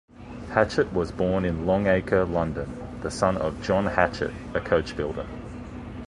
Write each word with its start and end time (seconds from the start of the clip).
Hatchett 0.49 0.91
was 0.93 1.11
born 1.11 1.45
in 1.45 1.67
Long 1.67 1.85
Acre, 1.85 2.25
London 2.25 2.75
the 3.03 3.11
son 3.11 3.37
of 3.37 3.61
John 3.61 3.85
Hatchett, 3.85 4.33
a 4.55 4.59
coach-builder. 4.59 5.27